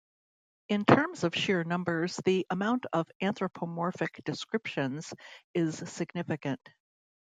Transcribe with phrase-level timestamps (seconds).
[0.69, 5.13] In terms of sheer numbers the amount of anthropomorphic descriptions
[5.53, 6.59] is significant.